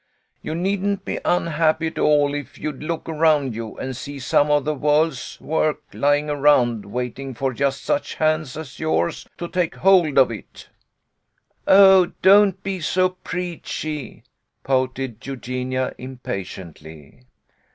You 0.41 0.55
needn't 0.55 1.05
be 1.05 1.19
unhappy 1.23 1.85
at 1.85 1.99
all 1.99 2.33
if 2.33 2.57
you'd 2.57 2.81
look 2.81 3.07
around 3.07 3.53
you 3.53 3.77
and 3.77 3.95
see 3.95 4.17
some 4.17 4.49
of 4.49 4.65
the 4.65 4.73
world's 4.73 5.39
work 5.39 5.81
lying 5.93 6.27
around 6.27 6.85
waiting 6.87 7.35
for 7.35 7.53
just 7.53 7.83
such 7.83 8.15
hands 8.15 8.57
as 8.57 8.79
yours 8.79 9.27
to 9.37 9.47
take 9.47 9.75
hold 9.75 10.17
of 10.17 10.31
it."" 10.31 10.69
Oh, 11.67 12.13
don't 12.23 12.63
be 12.63 12.79
so 12.79 13.09
preachy!" 13.09 14.23
pouted 14.63 15.23
Eugenia, 15.27 15.93
impatiently. 15.99 17.27